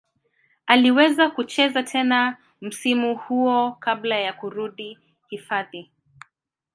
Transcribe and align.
Aliweza 0.67 1.29
kucheza 1.29 1.83
tena 1.83 2.37
msimu 2.61 3.15
huo 3.15 3.71
kabla 3.79 4.15
ya 4.19 4.33
kurudi 4.33 4.97
hifadhi. 5.29 5.91